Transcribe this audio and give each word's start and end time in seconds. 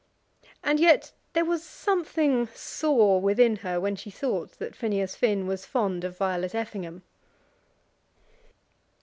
And 0.63 0.79
yet 0.79 1.11
there 1.33 1.45
was 1.45 1.63
something 1.63 2.47
sore 2.55 3.21
within 3.21 3.57
her 3.57 3.79
when 3.79 3.95
she 3.95 4.09
thought 4.09 4.53
that 4.57 4.75
Phineas 4.75 5.15
Finn 5.15 5.45
was 5.45 5.63
fond 5.67 6.03
of 6.03 6.17
Violet 6.17 6.55
Effingham. 6.55 7.03